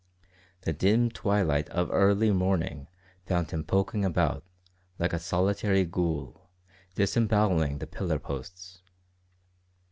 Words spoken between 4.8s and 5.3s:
like a